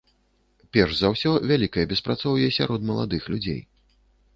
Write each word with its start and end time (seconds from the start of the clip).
Перш 0.77 0.97
за 1.01 1.11
ўсё, 1.15 1.35
вялікае 1.53 1.85
беспрацоўе 1.95 2.47
сярод 2.59 2.81
маладых 2.93 3.21
людзей. 3.33 3.67